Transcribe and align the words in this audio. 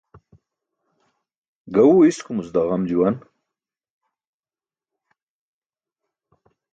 Gaẏuwe 1.73 2.03
iskumuc 2.07 2.47
daġam 2.53 2.83
juwan. 2.89 3.15